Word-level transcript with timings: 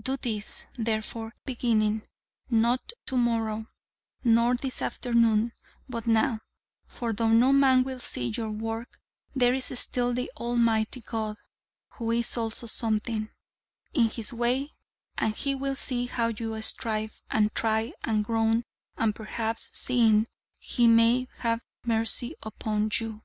Do 0.00 0.16
this, 0.16 0.64
therefore, 0.78 1.34
beginning, 1.44 2.06
not 2.48 2.92
to 3.06 3.16
morrow 3.16 3.66
nor 4.22 4.54
this 4.54 4.80
afternoon, 4.80 5.52
but 5.88 6.06
now: 6.06 6.38
for 6.86 7.12
though 7.12 7.32
no 7.32 7.52
man 7.52 7.82
will 7.82 7.98
see 7.98 8.28
your 8.28 8.52
work, 8.52 9.00
there 9.34 9.52
is 9.54 9.76
still 9.76 10.12
the 10.12 10.30
Almighty 10.36 11.00
God, 11.00 11.36
who 11.94 12.12
is 12.12 12.36
also 12.36 12.68
something, 12.68 13.30
in 13.92 14.08
His 14.08 14.32
way: 14.32 14.72
and 15.18 15.34
He 15.34 15.56
will 15.56 15.74
see 15.74 16.06
how 16.06 16.28
you 16.28 16.62
strive, 16.62 17.20
and 17.28 17.52
try, 17.52 17.92
and 18.04 18.24
groan: 18.24 18.64
and 18.96 19.16
perhaps, 19.16 19.70
seeing, 19.76 20.28
He 20.60 20.86
may 20.86 21.26
have 21.38 21.60
mercy 21.84 22.36
upon 22.44 22.88
you.' 23.00 23.24